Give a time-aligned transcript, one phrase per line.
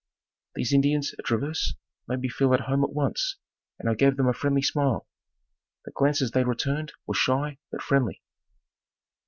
[0.55, 1.75] These Indians at Traverse
[2.07, 3.37] made me feel at home at once
[3.77, 5.07] and I gave them a friendly smile.
[5.85, 8.23] The glances they returned were shy, but friendly.